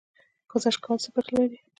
ګذشت 0.51 0.79
کول 0.85 0.97
څه 1.03 1.09
ګټه 1.15 1.31
لري؟ 1.39 1.57